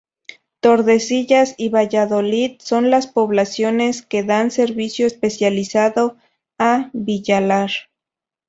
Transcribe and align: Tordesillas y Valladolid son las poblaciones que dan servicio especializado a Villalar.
Tordesillas 0.61 1.53
y 1.59 1.69
Valladolid 1.69 2.57
son 2.59 2.89
las 2.89 3.05
poblaciones 3.05 4.01
que 4.01 4.23
dan 4.23 4.49
servicio 4.49 5.05
especializado 5.05 6.17
a 6.57 6.89
Villalar. 6.93 7.69